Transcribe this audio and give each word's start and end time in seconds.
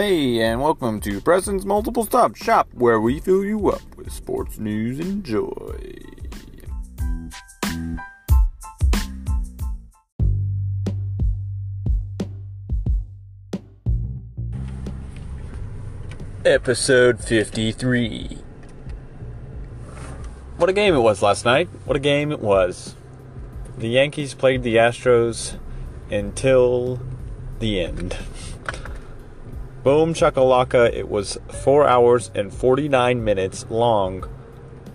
Hey, 0.00 0.40
and 0.42 0.62
welcome 0.62 1.00
to 1.00 1.20
Preston's 1.20 1.66
Multiple 1.66 2.04
Stop 2.04 2.36
Shop, 2.36 2.68
where 2.72 3.00
we 3.00 3.18
fill 3.18 3.44
you 3.44 3.68
up 3.70 3.82
with 3.96 4.12
sports 4.12 4.56
news 4.56 5.00
and 5.00 5.24
joy. 5.24 5.92
Episode 16.44 17.18
53. 17.18 18.38
What 20.58 20.70
a 20.70 20.72
game 20.72 20.94
it 20.94 21.00
was 21.00 21.22
last 21.22 21.44
night. 21.44 21.68
What 21.86 21.96
a 21.96 22.00
game 22.00 22.30
it 22.30 22.38
was. 22.38 22.94
The 23.76 23.88
Yankees 23.88 24.32
played 24.32 24.62
the 24.62 24.76
Astros 24.76 25.58
until 26.08 27.00
the 27.58 27.80
end. 27.80 28.16
Boom 29.82 30.12
chakalaka, 30.12 30.92
it 30.92 31.08
was 31.08 31.38
4 31.62 31.86
hours 31.86 32.30
and 32.34 32.52
49 32.52 33.22
minutes 33.22 33.64
long. 33.70 34.28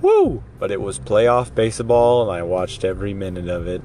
Woo! 0.01 0.43
But 0.59 0.71
it 0.71 0.81
was 0.81 0.99
playoff 0.99 1.55
baseball 1.55 2.23
and 2.23 2.31
I 2.31 2.43
watched 2.43 2.83
every 2.83 3.13
minute 3.13 3.47
of 3.47 3.67
it. 3.67 3.81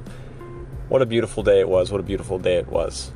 What 0.89 1.03
a 1.03 1.07
beautiful 1.07 1.43
day 1.43 1.61
it 1.61 1.69
was. 1.69 1.93
What 1.93 2.01
a 2.01 2.05
beautiful 2.05 2.39
day 2.39 2.57
it 2.57 2.69
was. 2.69 3.13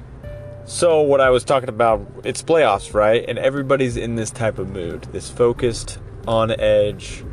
So, 0.65 1.03
what 1.03 1.21
I 1.21 1.31
was 1.31 1.43
talking 1.43 1.69
about, 1.69 2.07
it's 2.23 2.41
playoffs, 2.41 2.95
right? 2.95 3.25
And 3.27 3.37
everybody's 3.37 3.97
in 3.97 4.15
this 4.15 4.31
type 4.31 4.59
of 4.59 4.71
mood. 4.71 5.03
This 5.11 5.29
focused, 5.29 5.99
on 6.27 6.53
edge, 6.53 7.25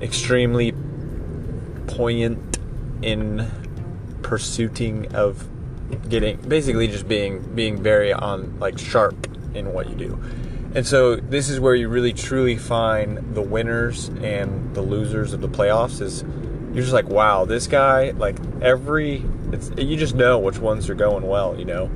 extremely 0.00 0.72
poignant 1.86 2.58
in 3.02 3.48
pursuing 4.22 5.14
of 5.14 5.48
getting 6.08 6.40
basically 6.48 6.88
just 6.88 7.06
being 7.06 7.40
being 7.54 7.82
very 7.82 8.12
on 8.12 8.58
like 8.58 8.78
sharp 8.78 9.26
in 9.54 9.72
what 9.72 9.88
you 9.88 9.94
do. 9.94 10.22
And 10.74 10.86
so 10.86 11.16
this 11.16 11.50
is 11.50 11.60
where 11.60 11.74
you 11.74 11.88
really 11.88 12.12
truly 12.12 12.56
find 12.56 13.34
the 13.34 13.42
winners 13.42 14.08
and 14.08 14.74
the 14.74 14.82
losers 14.82 15.32
of 15.32 15.40
the 15.40 15.48
playoffs 15.48 16.00
is 16.00 16.22
you're 16.72 16.82
just 16.82 16.94
like, 16.94 17.08
wow, 17.08 17.44
this 17.44 17.66
guy, 17.66 18.10
like 18.12 18.36
every, 18.62 19.22
it's, 19.52 19.70
you 19.76 19.96
just 19.96 20.14
know 20.14 20.38
which 20.38 20.58
ones 20.58 20.88
are 20.88 20.94
going 20.94 21.26
well, 21.26 21.58
you 21.58 21.66
know? 21.66 21.90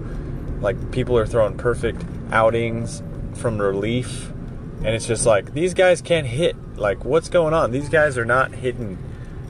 Like 0.60 0.90
people 0.90 1.16
are 1.16 1.26
throwing 1.26 1.56
perfect 1.56 2.04
outings 2.30 3.02
from 3.34 3.58
relief. 3.58 4.30
And 4.78 4.88
it's 4.88 5.06
just 5.06 5.24
like, 5.24 5.54
these 5.54 5.72
guys 5.72 6.02
can't 6.02 6.26
hit. 6.26 6.54
Like, 6.76 7.04
what's 7.04 7.30
going 7.30 7.54
on? 7.54 7.70
These 7.70 7.88
guys 7.88 8.18
are 8.18 8.26
not 8.26 8.52
hitting. 8.52 8.98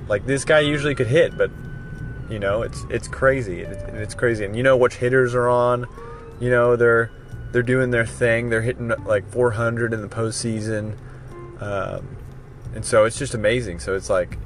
Like, 0.08 0.24
this 0.24 0.44
guy 0.44 0.60
usually 0.60 0.94
could 0.94 1.08
hit, 1.08 1.36
but, 1.36 1.50
you 2.30 2.38
know, 2.38 2.62
it's 2.62 2.84
it's 2.90 3.08
crazy. 3.08 3.62
It's, 3.62 3.82
it's 3.94 4.14
crazy. 4.14 4.44
And 4.44 4.54
you 4.56 4.62
know 4.62 4.76
which 4.76 4.94
hitters 4.94 5.34
are 5.34 5.48
on. 5.48 5.86
You 6.40 6.50
know, 6.50 6.76
they're 6.76 7.10
they're 7.56 7.62
doing 7.62 7.90
their 7.90 8.04
thing. 8.04 8.50
They're 8.50 8.60
hitting 8.60 8.88
like 9.06 9.26
400 9.32 9.94
in 9.94 10.02
the 10.02 10.08
postseason, 10.08 10.94
um, 11.58 12.18
and 12.74 12.84
so 12.84 13.06
it's 13.06 13.18
just 13.18 13.32
amazing. 13.32 13.78
So 13.78 13.94
it's 13.94 14.10
like 14.10 14.36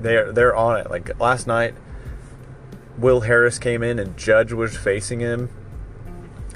they're 0.00 0.32
they're 0.32 0.56
on 0.56 0.80
it. 0.80 0.88
Like 0.88 1.20
last 1.20 1.46
night, 1.46 1.74
Will 2.96 3.20
Harris 3.20 3.58
came 3.58 3.82
in 3.82 3.98
and 3.98 4.16
Judge 4.16 4.54
was 4.54 4.78
facing 4.78 5.20
him, 5.20 5.50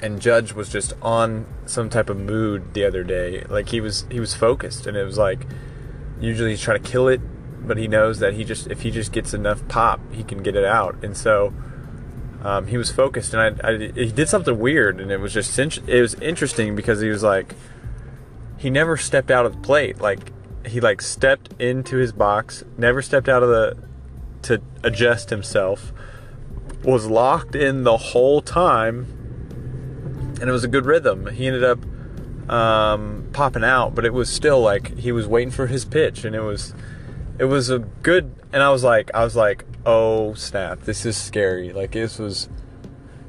and 0.01 0.19
Judge 0.19 0.51
was 0.51 0.67
just 0.67 0.93
on 0.99 1.45
some 1.67 1.91
type 1.91 2.09
of 2.09 2.17
mood 2.17 2.73
the 2.73 2.85
other 2.85 3.03
day. 3.03 3.43
Like 3.47 3.69
he 3.69 3.79
was 3.79 4.07
he 4.09 4.19
was 4.19 4.33
focused, 4.33 4.87
and 4.87 4.97
it 4.97 5.03
was 5.03 5.19
like 5.19 5.45
usually 6.19 6.49
he's 6.49 6.61
trying 6.61 6.81
to 6.81 6.89
kill 6.89 7.07
it, 7.07 7.21
but 7.67 7.77
he 7.77 7.87
knows 7.87 8.17
that 8.17 8.33
he 8.33 8.43
just 8.43 8.65
if 8.65 8.81
he 8.81 8.89
just 8.89 9.11
gets 9.11 9.35
enough 9.35 9.67
pop, 9.67 9.99
he 10.11 10.23
can 10.23 10.41
get 10.41 10.55
it 10.55 10.65
out, 10.65 10.95
and 11.03 11.15
so 11.15 11.53
um, 12.41 12.67
he 12.67 12.77
was 12.77 12.91
focused, 12.91 13.33
and 13.33 13.61
I, 13.61 13.67
I, 13.67 13.77
he 13.77 14.11
did 14.11 14.29
something 14.29 14.57
weird, 14.57 15.01
and 15.01 15.11
it 15.11 15.19
was 15.19 15.33
just 15.33 15.57
it 15.59 16.01
was 16.01 16.13
interesting 16.15 16.75
because 16.75 17.01
he 17.01 17.09
was 17.09 17.23
like 17.23 17.55
he 18.57 18.69
never 18.69 18.97
stepped 18.97 19.31
out 19.31 19.45
of 19.45 19.53
the 19.53 19.59
plate, 19.59 19.99
like 19.99 20.31
he 20.65 20.79
like 20.79 21.01
stepped 21.01 21.53
into 21.59 21.97
his 21.97 22.11
box, 22.11 22.63
never 22.77 23.01
stepped 23.01 23.27
out 23.27 23.43
of 23.43 23.49
the 23.49 23.77
to 24.43 24.61
adjust 24.83 25.29
himself, 25.29 25.91
was 26.83 27.07
locked 27.07 27.55
in 27.55 27.83
the 27.83 27.97
whole 27.97 28.41
time, 28.41 29.05
and 30.39 30.43
it 30.43 30.51
was 30.51 30.63
a 30.63 30.67
good 30.69 30.85
rhythm. 30.85 31.27
He 31.27 31.45
ended 31.45 31.63
up 31.63 31.79
um, 32.49 33.29
popping 33.33 33.63
out, 33.63 33.95
but 33.95 34.05
it 34.05 34.13
was 34.13 34.29
still 34.29 34.61
like 34.61 34.97
he 34.97 35.11
was 35.11 35.27
waiting 35.27 35.51
for 35.51 35.67
his 35.67 35.83
pitch, 35.83 36.23
and 36.23 36.35
it 36.35 36.41
was 36.41 36.73
it 37.37 37.45
was 37.45 37.69
a 37.69 37.79
good. 37.79 38.33
And 38.51 38.63
I 38.63 38.71
was 38.71 38.83
like, 38.83 39.11
I 39.13 39.23
was 39.23 39.35
like, 39.35 39.65
oh 39.89 40.33
snap, 40.35 40.81
this 40.81 41.03
is 41.05 41.17
scary. 41.17 41.73
Like 41.73 41.91
this 41.91 42.19
was 42.19 42.47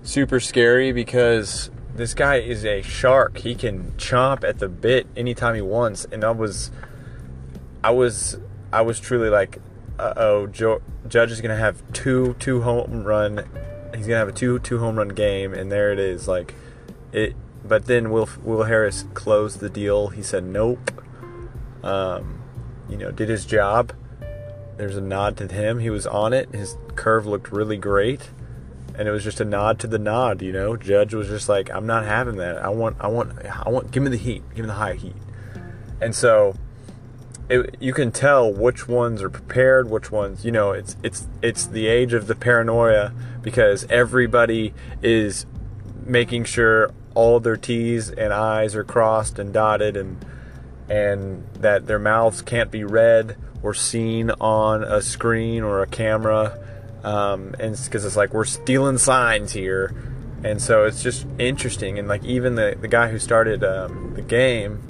super 0.03 0.41
scary 0.41 0.93
because 0.93 1.71
this 1.95 2.13
guy 2.13 2.37
is 2.37 2.67
a 2.67 2.83
shark. 2.83 3.39
He 3.39 3.55
can 3.55 3.93
chomp 3.93 4.45
at 4.45 4.59
the 4.59 4.69
bit 4.69 5.07
anytime 5.17 5.55
he 5.55 5.63
wants. 5.63 6.05
And 6.13 6.23
I 6.23 6.33
was, 6.33 6.71
I 7.83 7.91
was, 7.91 8.39
I 8.73 8.83
was 8.83 9.01
truly 9.01 9.31
like, 9.31 9.59
uh 9.99 10.13
oh, 10.17 10.47
Judge 10.47 11.31
is 11.31 11.41
gonna 11.41 11.57
have 11.57 11.83
two 11.93 12.35
two 12.39 12.61
home 12.61 13.05
run. 13.05 13.49
He's 13.95 14.07
gonna 14.07 14.19
have 14.19 14.29
a 14.29 14.33
two 14.33 14.59
two 14.59 14.79
home 14.79 14.97
run 14.97 15.09
game, 15.09 15.55
and 15.55 15.73
there 15.73 15.93
it 15.93 15.99
is. 15.99 16.29
Like 16.29 16.55
it. 17.13 17.35
But 17.65 17.87
then 17.87 18.11
Will 18.11 18.29
Will 18.43 18.65
Harris 18.65 19.05
closed 19.15 19.61
the 19.61 19.71
deal. 19.71 20.09
He 20.09 20.23
said 20.23 20.45
nope. 20.45 20.91
Um, 21.83 22.43
you 22.89 22.97
know, 22.99 23.11
did 23.11 23.29
his 23.31 23.47
job. 23.47 23.93
There's 24.81 24.97
a 24.97 25.03
nod 25.03 25.37
to 25.37 25.47
him. 25.47 25.79
He 25.81 25.91
was 25.91 26.07
on 26.07 26.33
it. 26.33 26.55
His 26.55 26.79
curve 26.95 27.27
looked 27.27 27.53
really 27.53 27.77
great. 27.77 28.31
And 28.99 29.07
it 29.07 29.11
was 29.11 29.23
just 29.23 29.39
a 29.39 29.45
nod 29.45 29.79
to 29.81 29.87
the 29.87 29.99
nod, 29.99 30.41
you 30.41 30.55
know. 30.55 30.75
Judge 30.75 31.13
was 31.13 31.29
just 31.29 31.51
like, 31.51 31.71
I'm 31.71 31.85
not 31.87 32.07
having 32.07 32.37
that. 32.37 32.57
I 32.57 32.71
want 32.71 32.97
I 32.99 33.09
want 33.09 33.45
I 33.45 33.69
want 33.69 33.91
give 33.91 34.03
me 34.03 34.09
the 34.09 34.17
heat. 34.17 34.43
Give 34.55 34.65
me 34.65 34.69
the 34.69 34.79
high 34.79 34.95
heat. 34.95 35.17
And 36.01 36.15
so 36.15 36.55
it, 37.51 37.77
you 37.79 37.93
can 37.93 38.11
tell 38.11 38.51
which 38.51 38.89
ones 38.89 39.21
are 39.21 39.29
prepared, 39.29 39.91
which 39.91 40.11
ones, 40.11 40.47
you 40.47 40.51
know, 40.51 40.71
it's 40.71 40.97
it's 41.03 41.27
it's 41.43 41.67
the 41.67 41.87
age 41.87 42.15
of 42.15 42.27
the 42.27 42.35
paranoia 42.35 43.13
because 43.43 43.85
everybody 43.91 44.73
is 45.03 45.45
making 46.07 46.45
sure 46.45 46.91
all 47.15 47.39
their 47.39 47.59
T's 47.59 48.09
and 48.09 48.33
I's 48.33 48.75
are 48.75 48.85
crossed 48.85 49.39
and 49.39 49.53
dotted 49.53 49.95
and 49.95 50.25
and 50.91 51.47
that 51.55 51.87
their 51.87 52.01
mouths 52.01 52.43
can't 52.43 52.71
be 52.71 52.83
read 52.83 53.37
or 53.63 53.73
seen 53.73 54.31
on 54.41 54.83
a 54.83 55.01
screen 55.01 55.63
or 55.63 55.83
a 55.83 55.87
camera. 55.87 56.59
Um, 57.05 57.55
and 57.61 57.77
because 57.77 58.05
it's, 58.05 58.05
it's 58.05 58.17
like 58.17 58.35
we're 58.35 58.45
stealing 58.45 58.99
signs 58.99 59.53
here. 59.53 59.95
And 60.43 60.61
so 60.61 60.85
it's 60.85 61.03
just 61.03 61.27
interesting. 61.39 61.99
And 61.99 62.09
like 62.09 62.25
even 62.25 62.57
the, 62.57 62.77
the 62.79 62.89
guy 62.89 63.09
who 63.09 63.21
started 63.21 63.63
um, 63.63 64.15
the 64.15 64.23
game, 64.23 64.83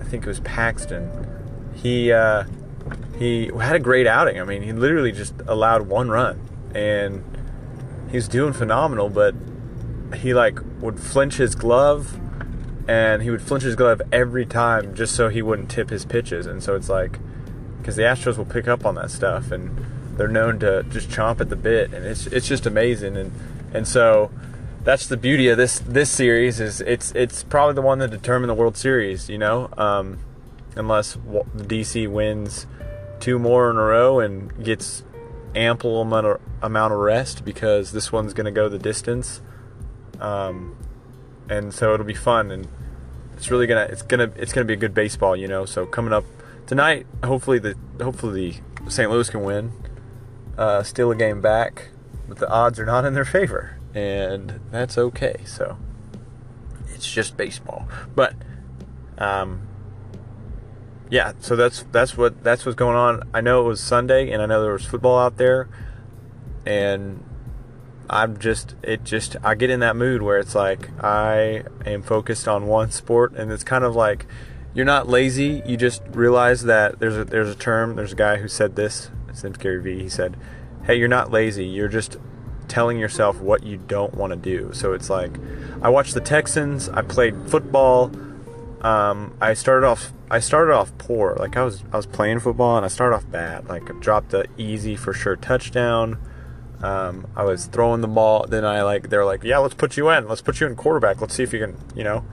I 0.00 0.04
think 0.04 0.24
it 0.24 0.28
was 0.28 0.40
Paxton, 0.40 1.10
he, 1.74 2.10
uh, 2.10 2.44
he 3.18 3.50
had 3.60 3.76
a 3.76 3.80
great 3.80 4.08
outing. 4.08 4.40
I 4.40 4.44
mean, 4.44 4.62
he 4.62 4.72
literally 4.72 5.12
just 5.12 5.34
allowed 5.46 5.82
one 5.82 6.08
run. 6.08 6.40
And 6.74 7.22
he's 8.10 8.26
doing 8.26 8.52
phenomenal, 8.52 9.10
but 9.10 9.34
he 10.16 10.34
like 10.34 10.58
would 10.80 10.98
flinch 10.98 11.36
his 11.36 11.54
glove 11.54 12.18
and 12.88 13.22
he 13.22 13.30
would 13.30 13.42
flinch 13.42 13.62
his 13.62 13.76
glove 13.76 14.02
every 14.12 14.46
time 14.46 14.94
just 14.94 15.14
so 15.14 15.28
he 15.28 15.42
wouldn't 15.42 15.70
tip 15.70 15.90
his 15.90 16.04
pitches. 16.04 16.46
And 16.46 16.62
so 16.62 16.74
it's 16.74 16.88
like, 16.88 17.18
because 17.78 17.96
the 17.96 18.02
Astros 18.02 18.36
will 18.36 18.44
pick 18.44 18.68
up 18.68 18.86
on 18.86 18.94
that 18.94 19.10
stuff, 19.10 19.50
and 19.50 19.76
they're 20.16 20.28
known 20.28 20.58
to 20.60 20.84
just 20.84 21.08
chomp 21.08 21.40
at 21.40 21.48
the 21.48 21.56
bit, 21.56 21.92
and 21.92 22.06
it's 22.06 22.26
it's 22.28 22.46
just 22.46 22.66
amazing, 22.66 23.16
and 23.16 23.32
and 23.74 23.88
so 23.88 24.30
that's 24.84 25.06
the 25.06 25.16
beauty 25.16 25.48
of 25.48 25.56
this 25.56 25.78
this 25.80 26.10
series 26.10 26.60
is 26.60 26.80
it's 26.80 27.12
it's 27.12 27.42
probably 27.44 27.74
the 27.74 27.82
one 27.82 27.98
that 27.98 28.10
determined 28.10 28.50
the 28.50 28.54
World 28.54 28.76
Series, 28.76 29.28
you 29.28 29.38
know, 29.38 29.68
um, 29.76 30.18
unless 30.76 31.16
DC 31.16 32.08
wins 32.08 32.66
two 33.20 33.38
more 33.38 33.70
in 33.70 33.76
a 33.76 33.80
row 33.80 34.20
and 34.20 34.64
gets 34.64 35.04
ample 35.54 36.00
amount 36.00 36.26
of, 36.26 36.40
amount 36.62 36.92
of 36.92 36.98
rest 36.98 37.44
because 37.44 37.92
this 37.92 38.10
one's 38.10 38.34
going 38.34 38.46
to 38.46 38.50
go 38.50 38.68
the 38.68 38.78
distance, 38.78 39.40
um, 40.20 40.76
and 41.48 41.72
so 41.72 41.94
it'll 41.94 42.06
be 42.06 42.14
fun 42.14 42.50
and 42.50 42.68
it's 43.36 43.50
really 43.50 43.66
gonna 43.66 43.88
it's 43.90 44.02
gonna 44.02 44.30
it's 44.36 44.52
gonna 44.52 44.64
be 44.64 44.74
a 44.74 44.76
good 44.76 44.94
baseball, 44.94 45.34
you 45.34 45.48
know. 45.48 45.64
So 45.64 45.84
coming 45.84 46.12
up 46.12 46.24
tonight, 46.66 47.06
hopefully 47.24 47.58
the 47.58 47.76
hopefully 48.00 48.62
the 48.84 48.90
St. 48.90 49.10
Louis 49.10 49.28
can 49.28 49.42
win. 49.42 49.72
Uh, 50.56 50.82
still 50.82 51.10
a 51.10 51.16
game 51.16 51.40
back, 51.40 51.88
but 52.28 52.38
the 52.38 52.48
odds 52.48 52.78
are 52.78 52.86
not 52.86 53.04
in 53.04 53.14
their 53.14 53.24
favor, 53.24 53.78
and 53.94 54.60
that's 54.70 54.96
okay. 54.96 55.36
So 55.44 55.76
it's 56.94 57.10
just 57.10 57.36
baseball. 57.36 57.88
But 58.14 58.34
um, 59.18 59.66
yeah, 61.10 61.32
so 61.40 61.56
that's 61.56 61.84
that's 61.90 62.16
what 62.16 62.44
that's 62.44 62.64
what's 62.64 62.76
going 62.76 62.96
on. 62.96 63.28
I 63.34 63.40
know 63.40 63.64
it 63.64 63.68
was 63.68 63.80
Sunday, 63.80 64.30
and 64.30 64.40
I 64.40 64.46
know 64.46 64.62
there 64.62 64.72
was 64.72 64.84
football 64.84 65.18
out 65.18 65.36
there, 65.36 65.68
and 66.64 67.24
I'm 68.12 68.38
just 68.38 68.76
it 68.82 69.04
just 69.04 69.36
I 69.42 69.54
get 69.54 69.70
in 69.70 69.80
that 69.80 69.96
mood 69.96 70.22
where 70.22 70.38
it's 70.38 70.54
like 70.54 70.90
I 71.02 71.64
am 71.86 72.02
focused 72.02 72.46
on 72.46 72.66
one 72.66 72.90
sport, 72.90 73.32
and 73.34 73.50
it's 73.50 73.64
kind 73.64 73.84
of 73.84 73.96
like 73.96 74.26
you're 74.74 74.84
not 74.84 75.08
lazy. 75.08 75.62
You 75.66 75.76
just 75.76 76.02
realize 76.12 76.64
that 76.64 76.98
there's 76.98 77.16
a, 77.16 77.24
there's 77.24 77.48
a 77.48 77.54
term. 77.54 77.96
There's 77.96 78.12
a 78.12 78.16
guy 78.16 78.36
who 78.36 78.48
said 78.48 78.76
this. 78.76 79.10
His 79.28 79.42
name's 79.42 79.56
Gary 79.56 79.82
Vee. 79.82 80.02
He 80.02 80.08
said, 80.10 80.36
"Hey, 80.84 80.96
you're 80.96 81.08
not 81.08 81.30
lazy. 81.30 81.64
You're 81.64 81.88
just 81.88 82.18
telling 82.68 82.98
yourself 82.98 83.40
what 83.40 83.64
you 83.64 83.76
don't 83.76 84.14
want 84.14 84.32
to 84.32 84.36
do. 84.36 84.70
So 84.72 84.92
it's 84.92 85.10
like 85.10 85.32
I 85.80 85.88
watched 85.88 86.14
the 86.14 86.20
Texans. 86.20 86.88
I 86.88 87.02
played 87.02 87.34
football. 87.48 88.10
Um, 88.82 89.34
I 89.40 89.54
started 89.54 89.86
off. 89.86 90.12
I 90.30 90.40
started 90.40 90.74
off 90.74 90.96
poor. 90.98 91.36
Like 91.38 91.56
I 91.56 91.64
was. 91.64 91.82
I 91.92 91.96
was 91.96 92.06
playing 92.06 92.40
football 92.40 92.76
and 92.76 92.84
I 92.84 92.88
started 92.88 93.16
off 93.16 93.30
bad. 93.30 93.68
Like 93.68 93.90
I 93.90 93.98
dropped 94.00 94.30
the 94.30 94.46
easy 94.58 94.96
for 94.96 95.12
sure 95.12 95.36
touchdown. 95.36 96.18
Um, 96.82 97.28
I 97.36 97.44
was 97.44 97.66
throwing 97.66 98.00
the 98.00 98.08
ball. 98.08 98.46
Then 98.46 98.64
I 98.64 98.82
like. 98.82 99.08
They're 99.08 99.24
like, 99.24 99.44
yeah, 99.44 99.58
let's 99.58 99.74
put 99.74 99.96
you 99.96 100.10
in. 100.10 100.28
Let's 100.28 100.42
put 100.42 100.60
you 100.60 100.66
in 100.66 100.76
quarterback. 100.76 101.20
Let's 101.20 101.34
see 101.34 101.42
if 101.42 101.52
you 101.52 101.60
can. 101.60 101.76
You 101.94 102.04
know. 102.04 102.24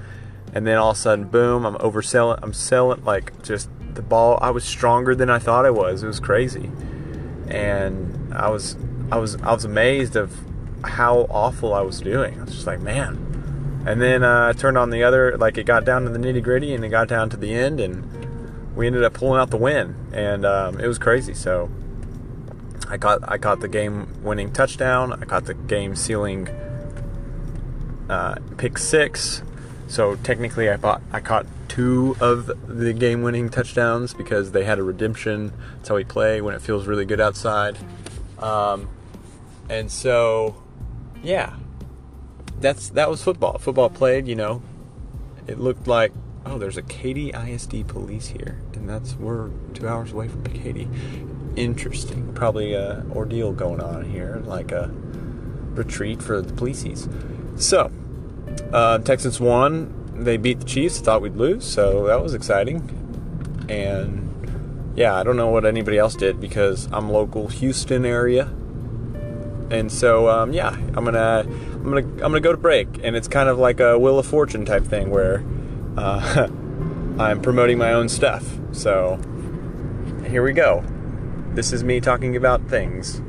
And 0.54 0.66
then 0.66 0.78
all 0.78 0.92
of 0.92 0.98
a 0.98 1.00
sudden, 1.00 1.26
boom! 1.26 1.66
I'm 1.66 1.76
overselling. 1.76 2.40
I'm 2.42 2.54
selling 2.54 3.04
like 3.06 3.44
just 3.44 3.70
the 3.94 4.02
ball. 4.02 4.40
I 4.42 4.50
was 4.50 4.64
stronger 4.64 5.14
than 5.14 5.30
I 5.30 5.38
thought 5.38 5.66
I 5.66 5.70
was. 5.70 6.02
It 6.02 6.08
was 6.08 6.20
crazy, 6.20 6.72
and 7.48 8.34
I 8.34 8.50
was. 8.50 8.76
I 9.12 9.18
was. 9.18 9.36
I 9.42 9.54
was 9.54 9.66
amazed 9.66 10.16
of 10.16 10.36
how 10.84 11.28
awful 11.30 11.74
I 11.74 11.82
was 11.82 12.02
doing. 12.02 12.40
I 12.40 12.46
was 12.46 12.54
just 12.56 12.66
like, 12.66 12.80
man, 12.80 13.84
and 13.86 14.02
then 14.02 14.24
uh, 14.24 14.48
I 14.48 14.54
turned 14.54 14.78
on 14.78 14.90
the 14.90 15.04
other, 15.04 15.38
like 15.38 15.58
it 15.58 15.66
got 15.66 15.86
down 15.86 16.04
to 16.04 16.10
the 16.10 16.20
nitty 16.20 16.44
gritty 16.44 16.74
and 16.74 16.84
it 16.84 16.90
got 16.90 17.08
down 17.08 17.30
to 17.30 17.38
the 17.38 17.54
end, 17.54 17.80
and 17.80 18.76
we 18.76 18.88
ended 18.88 19.04
up 19.04 19.14
pulling 19.14 19.40
out 19.40 19.52
the 19.52 19.58
win, 19.58 19.96
and 20.14 20.46
um, 20.46 20.80
it 20.80 20.88
was 20.88 20.98
crazy. 20.98 21.34
So 21.34 21.70
I 22.90 22.98
caught 22.98 23.22
I 23.28 23.38
caught 23.38 23.60
the 23.60 23.68
game 23.68 24.24
winning 24.24 24.52
touchdown. 24.52 25.14
I 25.14 25.26
caught 25.26 25.46
the 25.46 25.54
game 25.54 25.96
sealing 25.96 26.50
uh, 28.10 28.36
pick 28.58 28.78
six. 28.78 29.44
So 29.88 30.16
technically, 30.18 30.70
I 30.70 30.78
thought 30.78 31.02
I 31.12 31.20
caught 31.20 31.46
two 31.68 32.16
of 32.20 32.52
the 32.68 32.94
game 32.94 33.22
winning 33.22 33.50
touchdowns 33.50 34.14
because 34.14 34.52
they 34.52 34.64
had 34.64 34.80
a 34.80 34.84
redemption. 34.84 35.54
That's 35.78 35.90
how 35.90 35.96
we 35.96 36.04
play 36.04 36.42
when 36.42 36.56
it 36.56 36.62
feels 36.62 36.88
really 36.88 37.06
good 37.06 37.22
outside. 37.22 37.78
Um, 38.40 38.90
and 39.70 39.92
so, 39.92 40.62
yeah, 41.24 41.56
that's 42.60 42.90
that 42.90 43.10
was 43.10 43.24
football. 43.24 43.58
Football 43.60 43.90
played, 43.90 44.28
you 44.28 44.36
know. 44.36 44.62
It 45.48 45.60
looked 45.60 45.88
like 45.88 46.12
oh, 46.46 46.58
there's 46.58 46.78
a 46.78 46.82
Katy 46.82 47.32
ISD 47.32 47.88
police 47.88 48.28
here, 48.28 48.60
and 48.74 48.90
that's 48.90 49.16
we're 49.16 49.50
two 49.74 49.88
hours 49.88 50.12
away 50.12 50.28
from 50.28 50.44
Katy. 50.44 50.88
Interesting. 51.56 52.34
Probably 52.34 52.74
a 52.74 53.06
ordeal 53.12 53.52
going 53.52 53.82
on 53.82 54.06
here, 54.06 54.42
like 54.46 54.72
a 54.72 54.90
retreat 55.74 56.22
for 56.22 56.42
the 56.42 56.54
policies. 56.54 57.08
So, 57.58 57.92
uh, 58.72 59.00
Texans 59.00 59.40
won. 59.40 59.96
They 60.14 60.38
beat 60.38 60.60
the 60.60 60.66
Chiefs. 60.66 61.00
Thought 61.00 61.22
we'd 61.22 61.36
lose, 61.36 61.66
so 61.66 62.08
that 62.08 62.22
was 62.22 62.34
exciting. 62.34 63.66
And 63.70 64.94
yeah, 64.96 65.16
I 65.16 65.24
don't 65.24 65.38
know 65.38 65.48
what 65.48 65.66
anybody 65.66 65.98
else 65.98 66.16
did 66.16 66.40
because 66.40 66.88
I'm 66.92 67.10
local 67.10 67.48
Houston 67.48 68.06
area, 68.06 68.46
and 69.72 69.92
so 69.92 70.30
um, 70.30 70.54
yeah, 70.54 70.70
I'm 70.70 71.06
gonna 71.06 71.46
I'm 71.48 71.84
gonna 71.84 71.98
I'm 72.02 72.18
gonna 72.18 72.40
go 72.42 72.52
to 72.52 72.58
break, 72.58 72.88
and 73.04 73.16
it's 73.16 73.28
kind 73.28 73.50
of 73.50 73.58
like 73.58 73.80
a 73.80 73.98
Wheel 73.98 74.20
of 74.20 74.26
Fortune 74.26 74.66
type 74.66 74.84
thing 74.84 75.10
where 75.10 75.44
uh, 75.98 76.48
I'm 77.20 77.42
promoting 77.42 77.78
my 77.78 77.94
own 77.94 78.10
stuff. 78.10 78.46
So 78.72 79.20
here 80.28 80.44
we 80.44 80.54
go. 80.54 80.84
This 81.60 81.74
is 81.74 81.84
me 81.84 82.00
talking 82.00 82.38
about 82.38 82.66
things 82.70 83.22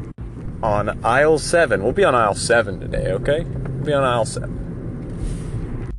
on 0.62 1.04
aisle 1.04 1.36
seven. 1.36 1.82
We'll 1.82 1.90
be 1.90 2.04
on 2.04 2.14
aisle 2.14 2.36
seven 2.36 2.78
today, 2.78 3.10
okay? 3.10 3.42
We'll 3.42 3.84
be 3.84 3.92
on 3.92 4.04
aisle 4.04 4.24
seven. 4.24 5.90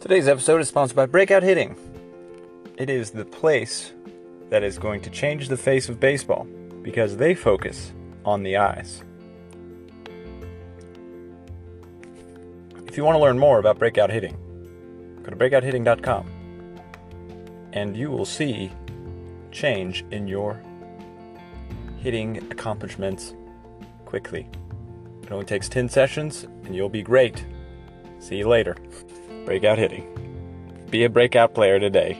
Today's 0.00 0.26
episode 0.26 0.60
is 0.60 0.66
sponsored 0.66 0.96
by 0.96 1.06
Breakout 1.06 1.44
Hitting. 1.44 1.76
It 2.76 2.90
is 2.90 3.10
the 3.12 3.26
place 3.26 3.92
that 4.50 4.64
is 4.64 4.76
going 4.76 5.02
to 5.02 5.10
change 5.10 5.46
the 5.46 5.56
face 5.56 5.88
of 5.88 6.00
baseball 6.00 6.48
because 6.82 7.16
they 7.16 7.36
focus 7.36 7.92
on 8.24 8.42
the 8.42 8.56
eyes. 8.56 9.04
You 12.98 13.04
want 13.04 13.14
to 13.14 13.20
learn 13.20 13.38
more 13.38 13.60
about 13.60 13.78
breakout 13.78 14.10
hitting, 14.10 14.36
go 15.22 15.30
to 15.30 15.36
breakouthitting.com 15.36 16.26
and 17.72 17.96
you 17.96 18.10
will 18.10 18.26
see 18.26 18.72
change 19.52 20.04
in 20.10 20.26
your 20.26 20.60
hitting 21.98 22.38
accomplishments 22.50 23.34
quickly. 24.04 24.48
It 25.22 25.30
only 25.30 25.44
takes 25.44 25.68
10 25.68 25.88
sessions 25.88 26.42
and 26.64 26.74
you'll 26.74 26.88
be 26.88 27.02
great. 27.02 27.44
See 28.18 28.38
you 28.38 28.48
later. 28.48 28.76
Breakout 29.44 29.78
hitting. 29.78 30.84
Be 30.90 31.04
a 31.04 31.08
breakout 31.08 31.54
player 31.54 31.78
today. 31.78 32.18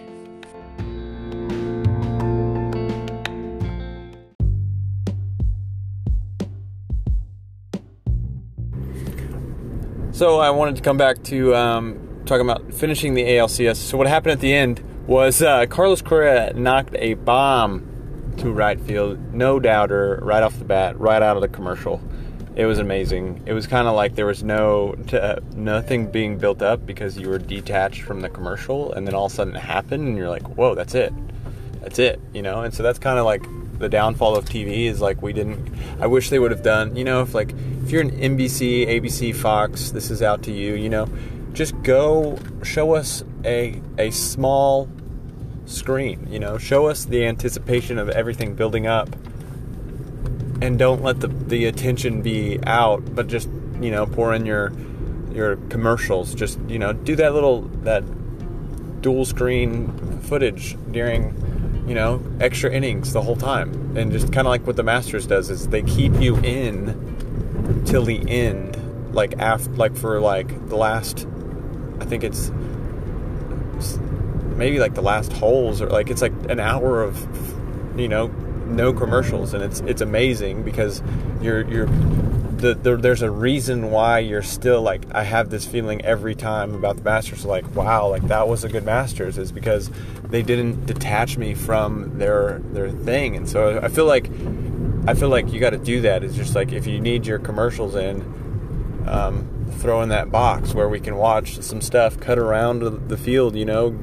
So 10.18 10.40
I 10.40 10.50
wanted 10.50 10.74
to 10.74 10.82
come 10.82 10.96
back 10.96 11.22
to 11.26 11.54
um, 11.54 12.24
talking 12.26 12.40
about 12.40 12.74
finishing 12.74 13.14
the 13.14 13.22
ALCS. 13.22 13.76
So 13.76 13.96
what 13.96 14.08
happened 14.08 14.32
at 14.32 14.40
the 14.40 14.52
end 14.52 14.82
was 15.06 15.40
uh, 15.40 15.66
Carlos 15.66 16.02
Correa 16.02 16.52
knocked 16.54 16.96
a 16.96 17.14
bomb 17.14 18.34
to 18.38 18.50
right 18.50 18.80
field, 18.80 19.32
no 19.32 19.60
doubter, 19.60 20.18
right 20.20 20.42
off 20.42 20.58
the 20.58 20.64
bat, 20.64 20.98
right 20.98 21.22
out 21.22 21.36
of 21.36 21.42
the 21.42 21.46
commercial. 21.46 22.02
It 22.56 22.66
was 22.66 22.80
amazing. 22.80 23.44
It 23.46 23.52
was 23.52 23.68
kind 23.68 23.86
of 23.86 23.94
like 23.94 24.16
there 24.16 24.26
was 24.26 24.42
no 24.42 24.96
to, 25.06 25.40
nothing 25.54 26.10
being 26.10 26.36
built 26.36 26.62
up 26.62 26.84
because 26.84 27.16
you 27.16 27.28
were 27.28 27.38
detached 27.38 28.02
from 28.02 28.20
the 28.20 28.28
commercial, 28.28 28.92
and 28.94 29.06
then 29.06 29.14
all 29.14 29.26
of 29.26 29.32
a 29.32 29.34
sudden 29.36 29.54
it 29.54 29.60
happened, 29.60 30.08
and 30.08 30.16
you're 30.16 30.28
like, 30.28 30.56
"Whoa, 30.56 30.74
that's 30.74 30.96
it, 30.96 31.12
that's 31.80 32.00
it," 32.00 32.20
you 32.32 32.42
know. 32.42 32.62
And 32.62 32.74
so 32.74 32.82
that's 32.82 32.98
kind 32.98 33.20
of 33.20 33.24
like 33.24 33.44
the 33.78 33.88
downfall 33.88 34.34
of 34.34 34.46
TV 34.46 34.86
is 34.86 35.00
like 35.00 35.22
we 35.22 35.32
didn't. 35.32 35.78
I 36.00 36.08
wish 36.08 36.30
they 36.30 36.40
would 36.40 36.50
have 36.50 36.64
done. 36.64 36.96
You 36.96 37.04
know, 37.04 37.22
if 37.22 37.34
like 37.34 37.54
if 37.88 37.92
you're 37.92 38.02
an 38.02 38.10
NBC, 38.10 38.86
ABC, 38.86 39.34
Fox, 39.34 39.92
this 39.92 40.10
is 40.10 40.20
out 40.20 40.42
to 40.42 40.52
you. 40.52 40.74
You 40.74 40.90
know, 40.90 41.08
just 41.54 41.74
go 41.80 42.38
show 42.62 42.94
us 42.94 43.24
a 43.46 43.80
a 43.96 44.10
small 44.10 44.90
screen. 45.64 46.28
You 46.30 46.38
know, 46.38 46.58
show 46.58 46.88
us 46.88 47.06
the 47.06 47.24
anticipation 47.24 47.96
of 47.96 48.10
everything 48.10 48.54
building 48.54 48.86
up, 48.86 49.08
and 50.60 50.78
don't 50.78 51.02
let 51.02 51.20
the 51.20 51.28
the 51.28 51.64
attention 51.64 52.20
be 52.20 52.60
out, 52.66 53.14
but 53.14 53.26
just 53.26 53.48
you 53.80 53.90
know 53.90 54.04
pour 54.04 54.34
in 54.34 54.44
your 54.44 54.70
your 55.32 55.56
commercials. 55.70 56.34
Just 56.34 56.60
you 56.68 56.78
know 56.78 56.92
do 56.92 57.16
that 57.16 57.32
little 57.32 57.62
that 57.84 58.02
dual 59.00 59.24
screen 59.24 60.20
footage 60.24 60.76
during 60.90 61.34
you 61.88 61.94
know, 61.94 62.22
extra 62.38 62.70
innings 62.70 63.14
the 63.14 63.22
whole 63.22 63.34
time. 63.34 63.96
And 63.96 64.12
just 64.12 64.30
kind 64.30 64.46
of 64.46 64.50
like 64.50 64.66
what 64.66 64.76
the 64.76 64.82
Masters 64.82 65.26
does 65.26 65.48
is 65.48 65.68
they 65.68 65.80
keep 65.80 66.12
you 66.20 66.36
in 66.40 67.07
till 67.88 68.04
the 68.04 68.28
end, 68.28 69.14
like 69.14 69.38
after, 69.38 69.70
like 69.72 69.96
for 69.96 70.20
like 70.20 70.68
the 70.68 70.76
last, 70.76 71.26
I 72.00 72.04
think 72.04 72.22
it's 72.22 72.50
maybe 74.56 74.78
like 74.78 74.94
the 74.94 75.02
last 75.02 75.32
holes 75.32 75.80
or 75.80 75.88
like 75.88 76.10
it's 76.10 76.22
like 76.22 76.32
an 76.50 76.60
hour 76.60 77.02
of, 77.02 77.18
you 77.98 78.08
know, 78.08 78.26
no 78.66 78.92
commercials, 78.92 79.54
and 79.54 79.62
it's 79.64 79.80
it's 79.80 80.02
amazing 80.02 80.62
because 80.62 81.02
you're 81.40 81.68
you're 81.68 81.86
the, 82.58 82.74
the, 82.74 82.96
there's 82.96 83.22
a 83.22 83.30
reason 83.30 83.90
why 83.90 84.18
you're 84.18 84.42
still 84.42 84.82
like 84.82 85.02
I 85.12 85.22
have 85.22 85.48
this 85.48 85.64
feeling 85.64 86.04
every 86.04 86.34
time 86.34 86.74
about 86.74 86.96
the 86.96 87.02
Masters. 87.02 87.44
Like 87.44 87.74
wow 87.74 88.08
like 88.08 88.22
that 88.28 88.48
was 88.48 88.64
a 88.64 88.68
good 88.68 88.84
Masters 88.84 89.38
is 89.38 89.52
because 89.52 89.90
they 90.24 90.42
didn't 90.42 90.84
detach 90.86 91.38
me 91.38 91.54
from 91.54 92.18
their 92.18 92.58
their 92.72 92.90
thing. 92.90 93.36
And 93.36 93.48
so 93.48 93.80
I 93.82 93.88
feel 93.88 94.06
like 94.06 94.28
I 95.08 95.14
feel 95.14 95.28
like 95.28 95.52
you 95.52 95.60
got 95.60 95.70
to 95.70 95.78
do 95.78 96.00
that 96.02 96.22
it's 96.22 96.36
just 96.36 96.54
like 96.54 96.72
if 96.72 96.86
you 96.86 97.00
need 97.00 97.26
your 97.26 97.38
commercials 97.38 97.94
in 97.94 98.20
um, 99.06 99.66
throw 99.78 100.02
in 100.02 100.10
that 100.10 100.30
box 100.30 100.74
where 100.74 100.88
we 100.88 101.00
can 101.00 101.16
watch 101.16 101.60
some 101.62 101.80
stuff 101.80 102.18
cut 102.20 102.38
around 102.38 103.08
the 103.08 103.16
field 103.16 103.56
you 103.56 103.64
know 103.64 103.98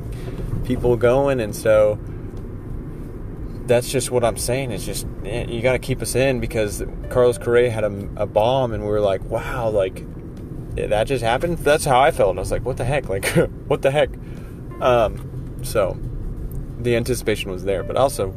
people 0.66 0.98
going 0.98 1.40
and 1.40 1.56
so 1.56 2.00
that's 3.66 3.90
just 3.90 4.12
what 4.12 4.24
I'm 4.24 4.38
saying. 4.38 4.72
It's 4.72 4.86
just 4.86 5.08
eh, 5.26 5.46
you 5.48 5.62
got 5.62 5.74
to 5.74 5.80
keep 5.80 6.02
us 6.02 6.16
in 6.16 6.40
because 6.40 6.84
Carlos 7.10 7.38
Correa 7.38 7.72
had 7.72 7.84
a, 7.84 8.10
a, 8.16 8.26
bomb, 8.26 8.74
and 8.74 8.84
we 8.84 8.90
were 8.90 9.02
like, 9.02 9.24
wow, 9.24 9.70
like 9.70 10.04
that 10.76 11.06
just 11.06 11.24
happened. 11.24 11.60
That's 11.60 11.86
how 11.86 12.00
I 12.00 12.12
felt. 12.12 12.38
I 12.38 12.40
was 12.40 12.52
like, 12.52 12.66
what 12.66 12.78
the 12.78 12.86
heck? 12.86 13.10
Like, 13.10 13.26
what 13.68 13.82
the 13.82 13.92
heck? 13.92 14.10
Um, 14.82 15.64
so 15.64 15.98
the 16.80 16.96
anticipation 16.96 17.52
was 17.52 17.64
there, 17.64 17.84
but 17.84 17.96
also 17.96 18.34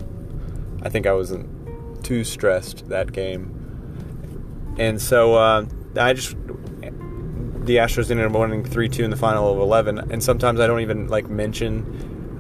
I 0.83 0.89
think 0.89 1.07
I 1.07 1.13
wasn't 1.13 1.58
too 2.03 2.25
stressed 2.25 2.89
that 2.89 3.13
game, 3.13 4.75
and 4.79 5.01
so 5.01 5.35
uh, 5.35 5.67
I 5.97 6.13
just 6.13 6.37
the 7.69 7.77
Astros 7.77 8.11
ended 8.11 8.27
up 8.27 8.33
winning 8.33 8.65
three 8.65 8.89
two 8.89 9.05
in 9.05 9.11
the 9.11 9.17
final 9.17 9.53
of 9.53 9.59
eleven, 9.59 9.99
and 9.99 10.23
sometimes 10.23 10.59
I 10.59 10.67
don't 10.67 10.81
even 10.81 11.09
like 11.09 11.29
mention 11.29 11.83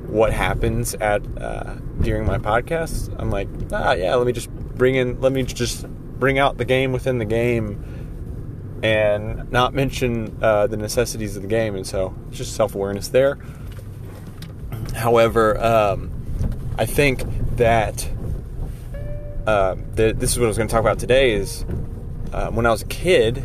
what 0.09 0.33
happens 0.33 0.95
at 0.95 1.23
uh, 1.39 1.75
during 2.01 2.25
my 2.27 2.39
podcasts. 2.39 3.15
I'm 3.19 3.31
like, 3.31 3.49
ah, 3.73 3.93
yeah, 3.93 4.15
let 4.15 4.27
me 4.27 4.33
just 4.33 4.51
bring 4.51 4.95
in, 4.95 5.21
let 5.21 5.33
me 5.33 5.43
just 5.43 5.87
bring 6.19 6.39
out 6.39 6.57
the 6.57 6.65
game 6.65 6.93
within 6.93 7.19
the 7.19 7.27
game, 7.27 8.81
and 8.83 9.51
not 9.53 9.75
mention 9.75 10.39
uh, 10.43 10.67
the 10.67 10.79
necessities 10.79 11.37
of 11.37 11.43
the 11.43 11.49
game. 11.49 11.75
And 11.75 11.87
so, 11.87 12.15
it's 12.29 12.39
just 12.39 12.57
self 12.57 12.75
awareness 12.75 13.09
there. 13.09 13.39
However, 14.95 15.63
um, 15.63 16.11
I 16.79 16.87
think 16.87 17.23
that 17.57 18.09
uh, 19.49 19.77
the, 19.95 20.13
this 20.13 20.33
is 20.33 20.39
what 20.39 20.45
I 20.45 20.49
was 20.49 20.59
going 20.59 20.69
to 20.69 20.73
talk 20.73 20.83
about 20.83 20.99
today. 20.99 21.33
Is 21.33 21.65
uh, 22.35 22.51
when 22.51 22.67
I 22.67 22.71
was 22.71 22.83
a 22.83 22.87
kid, 22.87 23.43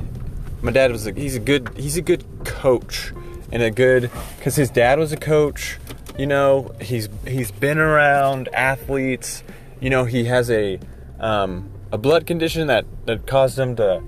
my 0.61 0.71
dad 0.71 0.91
was 0.91 1.07
a, 1.07 1.13
he's 1.13 1.37
a 1.37 1.39
good 1.39 1.69
he's 1.77 1.95
a 1.95 2.01
good 2.01 2.25
coach 2.43 3.13
and 3.53 3.63
a 3.63 3.71
good 3.71 4.11
because 4.37 4.57
his 4.57 4.69
dad 4.69 4.99
was 4.99 5.13
a 5.13 5.17
coach. 5.17 5.77
You 6.17 6.27
know, 6.27 6.75
he's 6.81 7.07
he's 7.25 7.51
been 7.51 7.77
around 7.77 8.49
athletes. 8.49 9.45
You 9.79 9.89
know, 9.89 10.03
he 10.03 10.25
has 10.25 10.51
a 10.51 10.77
um, 11.21 11.71
a 11.89 11.97
blood 11.97 12.27
condition 12.27 12.67
that 12.67 12.83
that 13.05 13.25
caused 13.25 13.57
him 13.57 13.77
to 13.77 14.03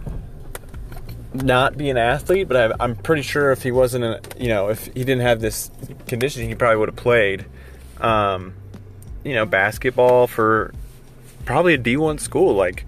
not 1.34 1.78
be 1.78 1.90
an 1.90 1.98
athlete. 1.98 2.50
But 2.50 2.74
I, 2.78 2.84
am 2.84 2.98
pretty 2.98 3.22
sure 3.22 3.54
if 3.54 3.64
he 3.64 3.72
wasn't, 3.72 4.04
a, 4.04 4.22
you 4.38 4.50
know, 4.50 4.68
if 4.68 4.88
he 4.88 5.06
didn't 5.06 5.22
have 5.22 5.40
this 5.40 5.72
condition, 6.08 6.46
he 6.46 6.56
probably 6.56 6.76
would 6.76 6.90
have 6.90 6.98
played. 6.98 7.46
Um, 8.02 8.54
you 9.24 9.34
know, 9.34 9.46
basketball 9.46 10.28
for 10.28 10.74
probably 11.46 11.76
a 11.76 11.78
D1 11.78 12.20
school. 12.20 12.54
Like 12.54 12.86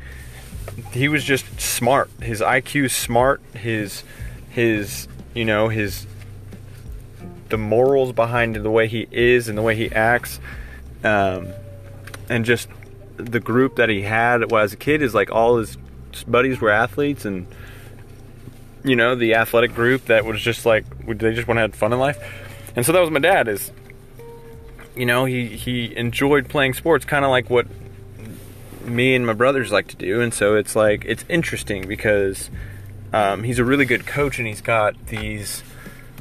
he 0.91 1.07
was 1.07 1.23
just 1.23 1.59
smart. 1.59 2.09
His 2.21 2.41
IQ 2.41 2.91
smart. 2.91 3.41
His 3.53 4.03
his 4.49 5.07
you 5.33 5.45
know 5.45 5.69
his 5.69 6.05
the 7.49 7.57
morals 7.57 8.11
behind 8.11 8.55
the 8.55 8.71
way 8.71 8.87
he 8.87 9.07
is 9.11 9.47
and 9.47 9.57
the 9.57 9.61
way 9.61 9.75
he 9.75 9.91
acts, 9.91 10.39
um, 11.03 11.47
and 12.29 12.43
just 12.43 12.67
the 13.15 13.39
group 13.39 13.77
that 13.77 13.89
he 13.89 14.01
had 14.01 14.51
well, 14.51 14.63
as 14.63 14.73
a 14.73 14.77
kid 14.77 15.01
is 15.01 15.13
like 15.13 15.31
all 15.31 15.57
his 15.57 15.77
buddies 16.27 16.59
were 16.59 16.69
athletes 16.69 17.25
and 17.25 17.47
you 18.83 18.95
know 18.95 19.15
the 19.15 19.35
athletic 19.35 19.73
group 19.73 20.05
that 20.05 20.25
was 20.25 20.41
just 20.41 20.65
like 20.65 20.85
they 21.07 21.33
just 21.33 21.47
want 21.47 21.57
to 21.57 21.61
have 21.61 21.75
fun 21.75 21.93
in 21.93 21.99
life 21.99 22.17
and 22.75 22.85
so 22.85 22.91
that 22.91 22.99
was 22.99 23.09
my 23.09 23.19
dad 23.19 23.47
is 23.47 23.71
you 24.95 25.05
know 25.05 25.25
he 25.25 25.47
he 25.47 25.95
enjoyed 25.95 26.47
playing 26.47 26.73
sports 26.73 27.05
kind 27.05 27.25
of 27.25 27.31
like 27.31 27.49
what 27.49 27.67
me 28.89 29.15
and 29.15 29.25
my 29.25 29.33
brothers 29.33 29.71
like 29.71 29.87
to 29.87 29.95
do 29.95 30.21
and 30.21 30.33
so 30.33 30.55
it's 30.55 30.75
like 30.75 31.03
it's 31.05 31.25
interesting 31.29 31.87
because 31.87 32.49
um, 33.13 33.43
he's 33.43 33.59
a 33.59 33.63
really 33.63 33.85
good 33.85 34.05
coach 34.05 34.37
and 34.37 34.47
he's 34.47 34.61
got 34.61 35.07
these 35.07 35.63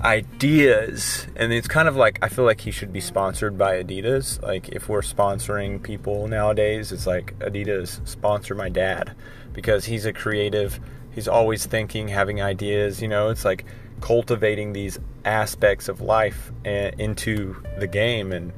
ideas 0.02 1.26
and 1.36 1.52
it's 1.52 1.66
kind 1.66 1.88
of 1.88 1.96
like 1.96 2.18
i 2.22 2.28
feel 2.28 2.44
like 2.44 2.60
he 2.60 2.70
should 2.70 2.92
be 2.92 3.00
sponsored 3.00 3.56
by 3.56 3.82
adidas. 3.82 4.40
Like 4.42 4.68
if 4.68 4.88
we're 4.88 5.00
sponsoring 5.00 5.82
people 5.82 6.28
nowadays 6.28 6.92
it's 6.92 7.06
like 7.06 7.38
adidas 7.38 8.06
sponsor 8.06 8.54
my 8.54 8.68
dad 8.68 9.14
because 9.52 9.86
he's 9.86 10.04
a 10.04 10.12
creative 10.12 10.78
he's 11.14 11.26
always 11.26 11.64
thinking 11.64 12.08
having 12.08 12.42
ideas 12.42 13.00
you 13.00 13.08
know? 13.08 13.30
It's 13.30 13.44
like 13.44 13.64
cultivating 14.00 14.74
these 14.74 14.98
aspects 15.24 15.88
of 15.88 16.00
life 16.02 16.52
eh, 16.64 16.90
into 16.98 17.56
the 17.78 17.86
game 17.86 18.32
and 18.32 18.52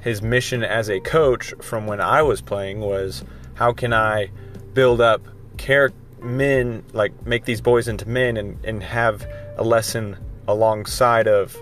his 0.00 0.22
mission 0.22 0.62
as 0.62 0.88
a 0.88 1.00
coach 1.00 1.52
from 1.60 1.86
when 1.86 2.00
i 2.00 2.22
was 2.22 2.40
playing 2.40 2.78
was 2.80 3.24
how 3.56 3.72
can 3.72 3.92
i 3.92 4.30
build 4.72 5.00
up 5.00 5.22
care 5.56 5.90
men 6.22 6.84
like 6.92 7.26
make 7.26 7.44
these 7.44 7.60
boys 7.60 7.88
into 7.88 8.08
men 8.08 8.36
and, 8.36 8.62
and 8.64 8.82
have 8.82 9.26
a 9.56 9.64
lesson 9.64 10.16
alongside 10.48 11.26
of, 11.26 11.56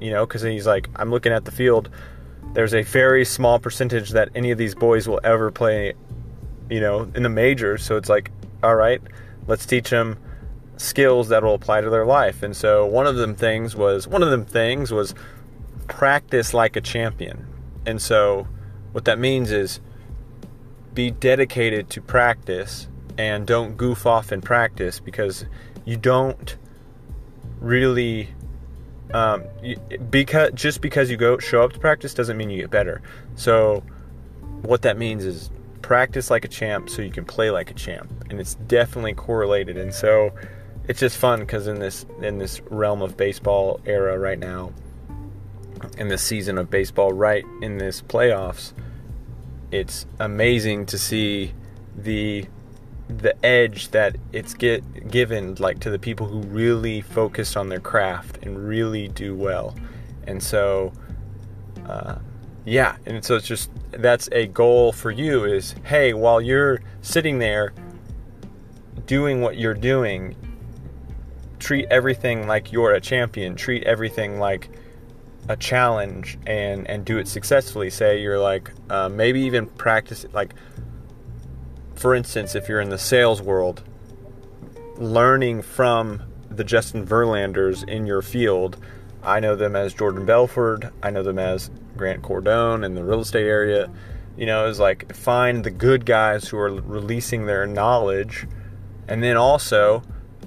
you 0.00 0.10
know, 0.10 0.26
because 0.26 0.42
he's 0.42 0.66
like, 0.66 0.88
I'm 0.96 1.10
looking 1.10 1.32
at 1.32 1.44
the 1.44 1.50
field. 1.50 1.90
There's 2.52 2.74
a 2.74 2.82
very 2.82 3.24
small 3.24 3.58
percentage 3.58 4.10
that 4.10 4.28
any 4.34 4.50
of 4.50 4.58
these 4.58 4.74
boys 4.74 5.08
will 5.08 5.20
ever 5.24 5.50
play, 5.50 5.94
you 6.70 6.80
know, 6.80 7.10
in 7.14 7.22
the 7.22 7.28
majors. 7.28 7.84
So 7.84 7.96
it's 7.96 8.08
like, 8.08 8.30
all 8.62 8.76
right, 8.76 9.00
let's 9.46 9.66
teach 9.66 9.90
them 9.90 10.18
skills 10.76 11.28
that 11.28 11.42
will 11.42 11.54
apply 11.54 11.80
to 11.80 11.90
their 11.90 12.06
life. 12.06 12.42
And 12.42 12.56
so 12.56 12.86
one 12.86 13.06
of 13.06 13.16
them 13.16 13.34
things 13.34 13.76
was 13.76 14.06
one 14.06 14.22
of 14.22 14.30
them 14.30 14.44
things 14.44 14.92
was 14.92 15.14
practice 15.88 16.54
like 16.54 16.76
a 16.76 16.80
champion. 16.80 17.46
And 17.86 18.00
so 18.00 18.46
what 18.92 19.04
that 19.04 19.18
means 19.18 19.50
is 19.50 19.80
be 20.94 21.10
dedicated 21.10 21.90
to 21.90 22.00
practice 22.00 22.88
and 23.18 23.46
don't 23.46 23.76
goof 23.76 24.06
off 24.06 24.32
in 24.32 24.40
practice 24.40 25.00
because 25.00 25.44
you 25.84 25.96
don't 25.96 26.56
really 27.60 28.28
um, 29.12 29.44
you, 29.62 29.76
because 30.10 30.52
just 30.54 30.80
because 30.80 31.10
you 31.10 31.16
go 31.16 31.38
show 31.38 31.62
up 31.62 31.72
to 31.72 31.78
practice 31.78 32.14
doesn't 32.14 32.36
mean 32.36 32.50
you 32.50 32.62
get 32.62 32.70
better. 32.70 33.02
So 33.36 33.84
what 34.62 34.82
that 34.82 34.98
means 34.98 35.24
is 35.24 35.50
practice 35.82 36.30
like 36.30 36.44
a 36.44 36.48
champ 36.48 36.88
so 36.88 37.02
you 37.02 37.10
can 37.10 37.24
play 37.24 37.50
like 37.50 37.70
a 37.70 37.74
champ, 37.74 38.10
and 38.30 38.40
it's 38.40 38.54
definitely 38.54 39.14
correlated. 39.14 39.76
And 39.76 39.92
so 39.94 40.32
it's 40.88 41.00
just 41.00 41.16
fun 41.16 41.40
because 41.40 41.66
in 41.66 41.78
this 41.78 42.06
in 42.22 42.38
this 42.38 42.60
realm 42.62 43.02
of 43.02 43.16
baseball 43.16 43.80
era 43.84 44.18
right 44.18 44.38
now, 44.38 44.72
in 45.98 46.08
this 46.08 46.22
season 46.22 46.58
of 46.58 46.70
baseball, 46.70 47.12
right 47.12 47.44
in 47.62 47.78
this 47.78 48.02
playoffs, 48.02 48.72
it's 49.70 50.06
amazing 50.18 50.86
to 50.86 50.98
see 50.98 51.52
the 51.96 52.46
the 53.08 53.34
edge 53.44 53.88
that 53.90 54.16
it's 54.32 54.54
get 54.54 55.10
given 55.10 55.54
like 55.56 55.78
to 55.78 55.90
the 55.90 55.98
people 55.98 56.26
who 56.26 56.40
really 56.40 57.02
focus 57.02 57.54
on 57.54 57.68
their 57.68 57.80
craft 57.80 58.38
and 58.42 58.66
really 58.66 59.08
do 59.08 59.34
well. 59.34 59.74
And 60.26 60.42
so 60.42 60.92
uh, 61.86 62.16
yeah 62.64 62.96
and 63.04 63.22
so 63.22 63.36
it's 63.36 63.46
just 63.46 63.70
that's 63.90 64.28
a 64.32 64.46
goal 64.46 64.90
for 64.90 65.10
you 65.10 65.44
is 65.44 65.74
hey 65.84 66.14
while 66.14 66.40
you're 66.40 66.80
sitting 67.02 67.38
there 67.38 67.74
doing 69.04 69.42
what 69.42 69.58
you're 69.58 69.74
doing 69.74 70.34
treat 71.64 71.86
everything 71.90 72.46
like 72.46 72.72
you're 72.72 72.92
a 72.92 73.00
champion. 73.00 73.56
Treat 73.56 73.82
everything 73.84 74.38
like 74.38 74.68
a 75.48 75.56
challenge 75.56 76.38
and 76.46 76.88
and 76.88 77.04
do 77.04 77.18
it 77.18 77.28
successfully. 77.28 77.90
Say 77.90 78.20
you're 78.20 78.38
like 78.38 78.70
uh, 78.90 79.08
maybe 79.08 79.40
even 79.42 79.66
practice 79.66 80.26
like 80.32 80.54
for 81.94 82.14
instance, 82.14 82.54
if 82.54 82.68
you're 82.68 82.80
in 82.80 82.90
the 82.90 82.98
sales 82.98 83.40
world, 83.40 83.82
learning 84.96 85.62
from 85.62 86.22
the 86.50 86.64
Justin 86.64 87.06
Verlanders 87.06 87.88
in 87.88 88.06
your 88.06 88.20
field, 88.20 88.76
I 89.22 89.40
know 89.40 89.56
them 89.56 89.74
as 89.74 89.94
Jordan 89.94 90.26
Belfort, 90.26 90.92
I 91.02 91.10
know 91.10 91.22
them 91.22 91.38
as 91.38 91.70
Grant 91.96 92.22
Cardone 92.22 92.84
in 92.84 92.94
the 92.94 93.02
real 93.02 93.20
estate 93.20 93.46
area. 93.46 93.90
You 94.36 94.46
know, 94.46 94.66
is 94.66 94.80
like 94.80 95.14
find 95.14 95.62
the 95.64 95.70
good 95.70 96.04
guys 96.04 96.48
who 96.48 96.58
are 96.58 96.70
releasing 96.70 97.46
their 97.46 97.66
knowledge, 97.66 98.46
and 99.06 99.22
then 99.22 99.36
also, 99.36 100.02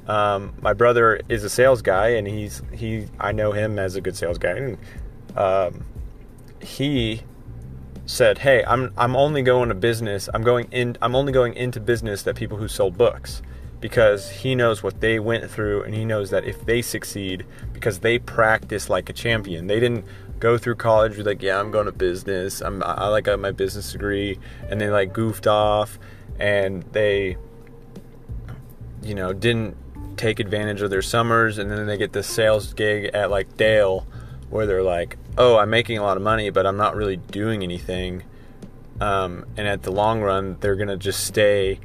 um, 0.07 0.53
my 0.61 0.73
brother 0.73 1.19
is 1.27 1.43
a 1.43 1.49
sales 1.49 1.81
guy, 1.81 2.09
and 2.09 2.27
he's 2.27 2.61
he 2.73 3.07
I 3.19 3.31
know 3.33 3.51
him 3.51 3.77
as 3.77 3.95
a 3.95 4.01
good 4.01 4.15
sales 4.15 4.37
guy, 4.37 4.51
and 4.51 4.77
um, 5.35 5.85
he 6.61 7.21
said, 8.05 8.39
"Hey, 8.39 8.63
I'm 8.65 8.93
I'm 8.97 9.15
only 9.15 9.41
going 9.41 9.69
to 9.69 9.75
business. 9.75 10.29
I'm 10.33 10.43
going 10.43 10.67
in. 10.71 10.97
I'm 11.01 11.15
only 11.15 11.33
going 11.33 11.53
into 11.55 11.79
business 11.79 12.23
that 12.23 12.35
people 12.35 12.57
who 12.57 12.67
sold 12.67 12.97
books." 12.97 13.41
Because 13.79 14.31
he 14.31 14.55
knows 14.55 14.81
what 14.81 15.01
they 15.01 15.19
went 15.19 15.51
through, 15.51 15.83
and 15.83 15.93
he 15.93 16.03
knows 16.03 16.31
that 16.31 16.45
if 16.45 16.65
they 16.65 16.81
succeed, 16.81 17.45
because 17.73 17.99
they 17.99 18.17
practice 18.17 18.89
like 18.89 19.07
a 19.07 19.13
champion, 19.13 19.67
they 19.67 19.79
didn't 19.79 20.03
go 20.39 20.57
through 20.57 20.75
college 20.75 21.15
with 21.15 21.27
like, 21.27 21.43
yeah, 21.43 21.59
I'm 21.59 21.69
going 21.69 21.85
to 21.85 21.91
business. 21.91 22.61
I'm 22.61 22.81
I 22.81 23.07
like 23.07 23.25
got 23.25 23.39
my 23.39 23.51
business 23.51 23.91
degree, 23.91 24.39
and 24.69 24.81
they 24.81 24.89
like 24.89 25.13
goofed 25.13 25.45
off, 25.45 25.99
and 26.39 26.81
they, 26.91 27.37
you 29.03 29.13
know, 29.13 29.31
didn't 29.31 29.77
take 30.17 30.39
advantage 30.39 30.81
of 30.81 30.89
their 30.89 31.01
summers, 31.01 31.57
and 31.57 31.69
then 31.69 31.85
they 31.87 31.97
get 31.97 32.13
this 32.13 32.27
sales 32.27 32.73
gig 32.73 33.11
at 33.13 33.29
like 33.31 33.57
Dale, 33.57 34.05
where 34.49 34.65
they're 34.65 34.83
like, 34.83 35.17
oh, 35.37 35.57
I'm 35.57 35.69
making 35.69 35.97
a 35.97 36.03
lot 36.03 36.17
of 36.17 36.23
money, 36.23 36.49
but 36.49 36.65
I'm 36.65 36.77
not 36.77 36.95
really 36.95 37.17
doing 37.17 37.63
anything. 37.63 38.23
Um, 38.99 39.45
and 39.55 39.67
at 39.67 39.83
the 39.83 39.91
long 39.91 40.21
run, 40.21 40.57
they're 40.59 40.75
going 40.75 40.87
to 40.87 40.97
just 40.97 41.25
stay 41.25 41.79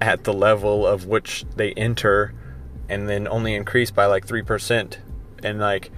at 0.00 0.24
the 0.24 0.32
level 0.32 0.86
of 0.86 1.06
which 1.06 1.44
they 1.56 1.72
enter 1.72 2.34
and 2.88 3.08
then 3.08 3.26
only 3.26 3.54
increase 3.54 3.90
by 3.90 4.06
like 4.06 4.26
3%. 4.26 4.98
And 5.42 5.58
like, 5.58 5.90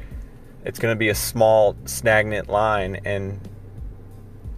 it's 0.65 0.79
going 0.79 0.93
to 0.93 0.99
be 0.99 1.09
a 1.09 1.15
small, 1.15 1.77
stagnant 1.85 2.49
line. 2.49 3.01
And 3.05 3.41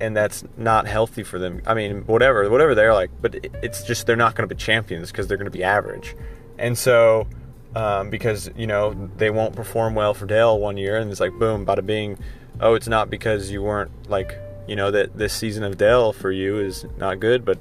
and 0.00 0.17
that's 0.17 0.45
not 0.57 0.87
healthy 0.87 1.23
for 1.25 1.38
them. 1.38 1.61
I 1.67 1.75
mean, 1.75 2.03
whatever, 2.03 2.49
whatever 2.49 2.75
they're 2.75 2.95
like, 2.95 3.11
but 3.21 3.35
it's 3.62 3.83
just 3.83 4.07
they're 4.07 4.17
not 4.17 4.37
going 4.37 4.49
to 4.49 4.55
be 4.55 4.59
champions 4.59 5.11
because 5.11 5.27
they're 5.27 5.37
going 5.37 5.50
to 5.50 5.50
be 5.50 5.65
average. 5.65 6.15
And 6.59 6.77
so 6.77 7.27
um, 7.75 8.11
because 8.11 8.50
you 8.57 8.67
know 8.67 9.11
they 9.17 9.31
won't 9.31 9.55
perform 9.55 9.95
well 9.95 10.15
for 10.15 10.27
Dale 10.27 10.59
one 10.59 10.77
year, 10.77 10.97
and 10.97 11.11
it's 11.11 11.21
like 11.21 11.33
boom, 11.38 11.67
bada 11.67 11.85
bing. 11.85 12.19
Oh, 12.61 12.75
it's 12.75 12.88
not 12.88 13.11
because 13.11 13.50
you 13.50 13.62
weren't 13.62 14.11
like 14.11 14.38
you 14.67 14.75
know 14.75 14.91
that 14.91 15.17
this 15.17 15.33
season 15.33 15.62
of 15.65 15.79
Dale 15.79 16.12
for 16.12 16.33
you 16.33 16.59
is 16.59 16.87
not 16.97 17.21
good, 17.21 17.45
but 17.45 17.59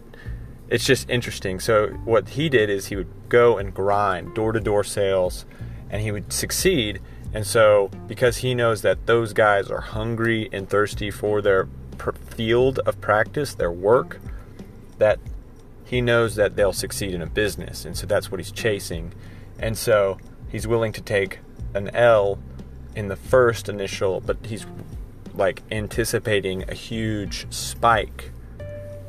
it's 0.69 0.85
just 0.85 1.09
interesting. 1.09 1.59
So 1.59 1.89
what 2.05 2.29
he 2.29 2.49
did 2.49 2.69
is 2.69 2.87
he 2.87 2.95
would 2.95 3.29
go 3.29 3.57
and 3.57 3.73
grind 3.73 4.33
door 4.33 4.53
to 4.53 4.59
door 4.59 4.83
sales, 4.83 5.45
and 5.89 6.01
he 6.01 6.11
would 6.11 6.31
succeed. 6.31 7.01
And 7.33 7.45
so 7.45 7.91
because 8.07 8.37
he 8.37 8.55
knows 8.55 8.81
that 8.81 9.05
those 9.05 9.33
guys 9.33 9.69
are 9.69 9.81
hungry 9.81 10.49
and 10.51 10.69
thirsty 10.69 11.11
for 11.11 11.41
their 11.41 11.67
field 12.29 12.79
of 12.79 12.99
practice, 13.01 13.53
their 13.53 13.71
work, 13.71 14.19
that 14.97 15.19
he 15.87 16.01
knows 16.01 16.35
that 16.35 16.55
they'll 16.55 16.73
succeed 16.73 17.13
in 17.13 17.21
a 17.21 17.27
business, 17.27 17.85
and 17.85 17.97
so 17.97 18.05
that's 18.05 18.29
what 18.29 18.39
he's 18.39 18.51
chasing 18.51 19.13
and 19.59 19.77
so 19.77 20.17
he's 20.49 20.67
willing 20.67 20.91
to 20.93 21.01
take 21.01 21.39
an 21.73 21.89
L 21.95 22.39
in 22.95 23.07
the 23.07 23.15
first 23.15 23.69
initial, 23.69 24.21
but 24.21 24.37
he's 24.45 24.65
like 25.33 25.61
anticipating 25.71 26.69
a 26.69 26.73
huge 26.73 27.51
spike 27.53 28.31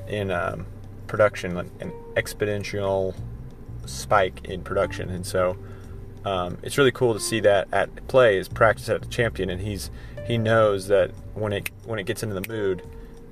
in 0.06 0.30
um, 0.30 0.66
production, 1.06 1.54
like 1.54 1.68
an 1.80 1.92
exponential 2.14 3.14
spike 3.86 4.44
in 4.44 4.62
production, 4.62 5.08
and 5.08 5.26
so 5.26 5.56
um, 6.24 6.58
it's 6.62 6.76
really 6.76 6.92
cool 6.92 7.14
to 7.14 7.20
see 7.20 7.40
that 7.40 7.68
at 7.72 8.06
play. 8.08 8.38
Is 8.38 8.48
practice 8.48 8.88
at 8.88 9.04
a 9.04 9.08
champion, 9.08 9.48
and 9.50 9.60
he's 9.60 9.90
he 10.26 10.36
knows 10.36 10.88
that 10.88 11.12
when 11.34 11.52
it 11.52 11.70
when 11.84 11.98
it 11.98 12.04
gets 12.04 12.22
into 12.22 12.38
the 12.38 12.46
mood, 12.48 12.82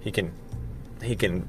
he 0.01 0.11
can 0.11 0.33
he 1.03 1.17
can 1.17 1.47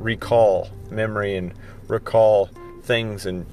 recall 0.00 0.68
memory 0.90 1.36
and 1.36 1.54
recall 1.88 2.50
things 2.82 3.26
and 3.26 3.46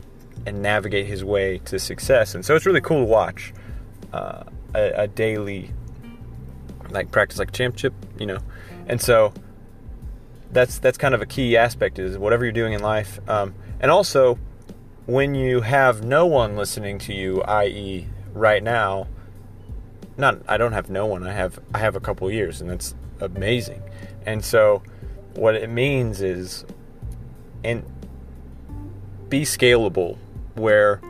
and 0.46 0.62
navigate 0.62 1.06
his 1.06 1.24
way 1.24 1.60
to 1.66 1.78
success. 1.78 2.34
And 2.34 2.46
so 2.46 2.56
it's 2.56 2.66
really 2.66 2.82
cool 2.82 3.00
to 3.00 3.06
watch 3.06 3.54
uh, 4.14 4.44
a, 4.74 5.04
a 5.04 5.08
daily 5.08 5.72
like 6.90 7.12
practice 7.12 7.38
like 7.38 7.52
championship, 7.52 7.94
you 8.18 8.26
know. 8.26 8.40
And 8.88 9.02
so 9.02 9.34
that's 10.52 10.80
that's 10.80 10.98
kind 10.98 11.14
of 11.14 11.22
a 11.22 11.26
key 11.26 11.58
aspect 11.58 12.00
is 12.00 12.18
whatever 12.18 12.46
you're 12.46 12.54
doing 12.54 12.74
in 12.74 12.82
life, 12.82 13.20
um, 13.30 13.54
and 13.80 13.92
also 13.92 14.40
when 15.06 15.36
you 15.36 15.62
have 15.62 16.04
no 16.04 16.26
one 16.26 16.56
listening 16.56 17.00
to 17.00 17.14
you, 17.14 17.42
i.e., 17.44 18.08
right 18.34 18.62
now. 18.62 19.08
Not 20.18 20.42
I 20.48 20.58
don't 20.58 20.74
have 20.74 20.90
no 20.90 21.06
one. 21.06 21.26
I 21.28 21.34
have 21.34 21.60
I 21.74 21.80
have 21.80 21.96
a 21.96 22.00
couple 22.00 22.30
years, 22.32 22.60
and 22.60 22.70
that's 22.70 22.96
amazing. 23.20 23.84
And 24.26 24.44
so, 24.44 24.82
what 25.38 25.56
it 25.56 25.70
means 25.70 26.22
is, 26.22 26.66
and 27.64 27.84
be 29.30 29.42
scalable, 29.42 30.18
where 30.56 31.02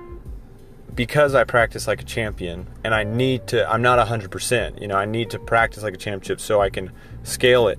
because 0.98 1.36
I 1.36 1.44
practice 1.44 1.86
like 1.88 2.02
a 2.02 2.06
champion 2.06 2.66
and 2.84 2.94
I 2.94 3.04
need 3.04 3.46
to, 3.48 3.72
I'm 3.72 3.84
not 3.84 4.06
100%, 4.06 4.82
you 4.82 4.88
know, 4.88 4.96
I 4.96 5.06
need 5.06 5.30
to 5.30 5.40
practice 5.40 5.84
like 5.84 5.94
a 5.94 5.98
championship 5.98 6.42
so 6.42 6.60
I 6.60 6.72
can 6.72 6.92
scale 7.22 7.68
it 7.68 7.78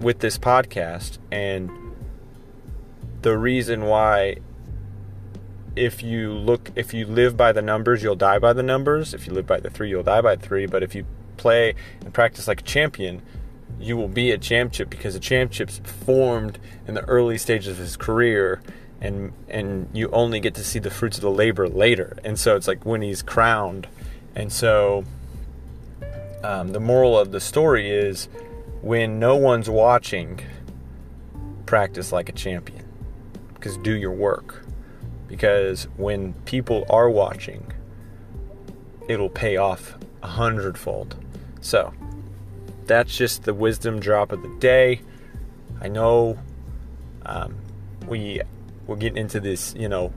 with 0.00 0.20
this 0.20 0.38
podcast. 0.38 1.18
And 1.32 1.68
the 3.22 3.36
reason 3.36 3.86
why, 3.86 4.36
if 5.74 6.00
you 6.00 6.32
look, 6.32 6.70
if 6.76 6.94
you 6.94 7.06
live 7.06 7.36
by 7.36 7.50
the 7.50 7.60
numbers, 7.60 8.04
you'll 8.04 8.14
die 8.14 8.38
by 8.38 8.52
the 8.52 8.62
numbers. 8.62 9.12
If 9.12 9.26
you 9.26 9.32
live 9.32 9.48
by 9.48 9.58
the 9.58 9.68
three, 9.68 9.90
you'll 9.90 10.04
die 10.04 10.20
by 10.20 10.36
the 10.36 10.46
three. 10.46 10.66
But 10.66 10.84
if 10.84 10.94
you 10.94 11.04
play 11.36 11.74
and 12.02 12.14
practice 12.14 12.46
like 12.46 12.60
a 12.60 12.64
champion, 12.64 13.20
you 13.78 13.96
will 13.96 14.08
be 14.08 14.30
a 14.30 14.38
championship 14.38 14.90
because 14.90 15.14
the 15.14 15.20
championship's 15.20 15.78
formed 15.78 16.58
in 16.86 16.94
the 16.94 17.04
early 17.04 17.38
stages 17.38 17.68
of 17.68 17.76
his 17.78 17.96
career 17.96 18.62
and 19.00 19.32
and 19.48 19.88
you 19.92 20.08
only 20.10 20.40
get 20.40 20.54
to 20.54 20.64
see 20.64 20.78
the 20.78 20.90
fruits 20.90 21.18
of 21.18 21.22
the 21.22 21.30
labor 21.30 21.68
later. 21.68 22.16
And 22.24 22.38
so 22.38 22.56
it's 22.56 22.66
like 22.66 22.84
when 22.86 23.02
he's 23.02 23.22
crowned. 23.22 23.86
And 24.34 24.52
so 24.52 25.04
um, 26.42 26.68
the 26.68 26.80
moral 26.80 27.18
of 27.18 27.32
the 27.32 27.40
story 27.40 27.90
is 27.90 28.28
when 28.82 29.18
no 29.18 29.36
one's 29.36 29.68
watching, 29.68 30.40
practice 31.66 32.12
like 32.12 32.28
a 32.28 32.32
champion. 32.32 32.84
Because 33.54 33.76
do 33.78 33.94
your 33.94 34.12
work. 34.12 34.64
Because 35.28 35.84
when 35.96 36.34
people 36.44 36.86
are 36.88 37.10
watching, 37.10 37.72
it'll 39.08 39.30
pay 39.30 39.56
off 39.56 39.96
a 40.22 40.28
hundredfold. 40.28 41.16
So 41.60 41.92
that's 42.86 43.16
just 43.16 43.44
the 43.44 43.54
wisdom 43.54 44.00
drop 44.00 44.32
of 44.32 44.42
the 44.42 44.54
day. 44.58 45.00
I 45.80 45.88
know 45.88 46.38
um, 47.24 47.56
we 48.06 48.40
we're 48.86 48.96
getting 48.96 49.18
into 49.18 49.40
this, 49.40 49.74
you 49.76 49.88
know, 49.88 50.12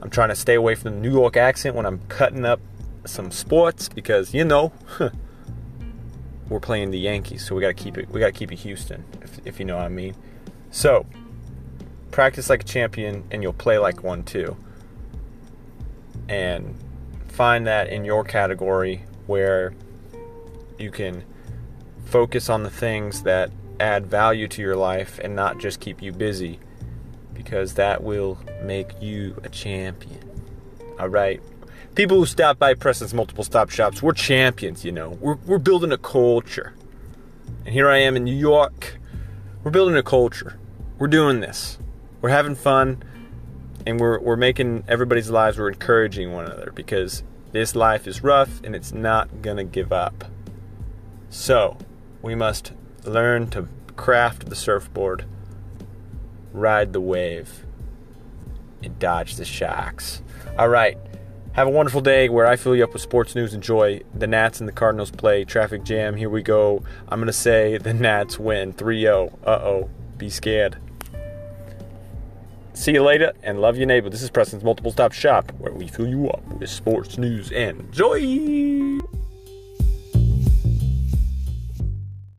I'm 0.00 0.10
trying 0.10 0.28
to 0.28 0.36
stay 0.36 0.54
away 0.54 0.74
from 0.74 0.94
the 0.94 1.00
New 1.00 1.10
York 1.10 1.36
accent 1.36 1.74
when 1.74 1.84
I'm 1.84 2.00
cutting 2.08 2.44
up 2.44 2.60
some 3.04 3.30
sports 3.30 3.88
because 3.88 4.32
you 4.32 4.44
know 4.44 4.72
we're 6.48 6.60
playing 6.60 6.90
the 6.90 6.98
Yankees, 6.98 7.44
so 7.44 7.54
we 7.54 7.60
got 7.60 7.68
to 7.68 7.74
keep 7.74 7.98
it. 7.98 8.08
We 8.10 8.20
got 8.20 8.26
to 8.26 8.32
keep 8.32 8.52
it 8.52 8.60
Houston, 8.60 9.04
if, 9.22 9.38
if 9.44 9.58
you 9.58 9.66
know 9.66 9.76
what 9.76 9.84
I 9.84 9.88
mean. 9.88 10.14
So 10.70 11.06
practice 12.10 12.48
like 12.48 12.62
a 12.62 12.66
champion, 12.66 13.24
and 13.30 13.42
you'll 13.42 13.52
play 13.52 13.78
like 13.78 14.02
one 14.02 14.22
too. 14.22 14.56
And 16.28 16.76
find 17.28 17.66
that 17.66 17.88
in 17.88 18.04
your 18.04 18.22
category 18.22 19.04
where 19.26 19.72
you 20.78 20.90
can 20.90 21.24
focus 22.08 22.48
on 22.48 22.62
the 22.62 22.70
things 22.70 23.22
that 23.24 23.50
add 23.78 24.06
value 24.06 24.48
to 24.48 24.62
your 24.62 24.76
life 24.76 25.18
and 25.22 25.36
not 25.36 25.58
just 25.58 25.78
keep 25.78 26.00
you 26.02 26.10
busy 26.10 26.58
because 27.34 27.74
that 27.74 28.02
will 28.02 28.38
make 28.62 29.00
you 29.00 29.36
a 29.44 29.48
champion. 29.48 30.18
All 30.98 31.08
right. 31.08 31.40
People 31.94 32.16
who 32.16 32.26
stop 32.26 32.58
by 32.58 32.74
Preston's 32.74 33.12
multiple 33.12 33.44
stop 33.44 33.70
shops, 33.70 34.02
we're 34.02 34.12
champions, 34.12 34.84
you 34.84 34.92
know. 34.92 35.10
We're, 35.20 35.36
we're 35.46 35.58
building 35.58 35.92
a 35.92 35.98
culture. 35.98 36.74
And 37.64 37.74
here 37.74 37.88
I 37.88 37.98
am 37.98 38.16
in 38.16 38.24
New 38.24 38.34
York. 38.34 38.98
We're 39.62 39.70
building 39.70 39.96
a 39.96 40.02
culture. 40.02 40.58
We're 40.98 41.08
doing 41.08 41.40
this. 41.40 41.78
We're 42.20 42.30
having 42.30 42.54
fun. 42.54 43.02
And 43.86 44.00
we're, 44.00 44.18
we're 44.18 44.36
making 44.36 44.84
everybody's 44.88 45.30
lives, 45.30 45.58
we're 45.58 45.68
encouraging 45.68 46.32
one 46.32 46.46
another 46.46 46.72
because 46.74 47.22
this 47.52 47.74
life 47.74 48.06
is 48.06 48.22
rough 48.22 48.62
and 48.64 48.74
it's 48.74 48.92
not 48.92 49.42
going 49.42 49.56
to 49.56 49.64
give 49.64 49.92
up. 49.92 50.24
So, 51.30 51.76
we 52.22 52.34
must 52.34 52.72
learn 53.04 53.48
to 53.50 53.68
craft 53.96 54.48
the 54.48 54.56
surfboard 54.56 55.24
ride 56.52 56.92
the 56.92 57.00
wave, 57.00 57.64
and 58.82 58.98
dodge 58.98 59.36
the 59.36 59.44
sharks. 59.44 60.22
All 60.58 60.68
right. 60.68 60.98
Have 61.52 61.66
a 61.66 61.70
wonderful 61.70 62.00
day 62.00 62.28
where 62.28 62.46
I 62.46 62.54
fill 62.54 62.76
you 62.76 62.84
up 62.84 62.92
with 62.92 63.02
sports 63.02 63.34
news. 63.34 63.52
Enjoy 63.52 64.00
the 64.14 64.28
Nats 64.28 64.60
and 64.60 64.68
the 64.68 64.72
Cardinals 64.72 65.10
play. 65.10 65.44
Traffic 65.44 65.82
jam. 65.82 66.14
Here 66.14 66.30
we 66.30 66.42
go. 66.42 66.84
I'm 67.08 67.18
going 67.18 67.26
to 67.26 67.32
say 67.32 67.78
the 67.78 67.94
Nats 67.94 68.38
win 68.38 68.72
3 68.72 69.00
0. 69.00 69.38
Uh 69.44 69.50
oh. 69.50 69.90
Be 70.16 70.30
scared. 70.30 70.78
See 72.74 72.92
you 72.92 73.02
later 73.02 73.32
and 73.42 73.60
love 73.60 73.76
your 73.76 73.86
neighbor. 73.86 74.08
This 74.08 74.22
is 74.22 74.30
Preston's 74.30 74.62
Multiple 74.62 74.92
Stop 74.92 75.12
Shop 75.12 75.50
where 75.58 75.72
we 75.72 75.88
fill 75.88 76.06
you 76.06 76.28
up 76.28 76.46
with 76.46 76.70
sports 76.70 77.18
news 77.18 77.50
and 77.50 77.92
joy. 77.92 78.20